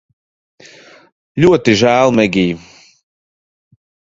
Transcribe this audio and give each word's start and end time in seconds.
Ļoti 1.45 1.77
žēl, 1.83 2.17
Megij 2.21 2.51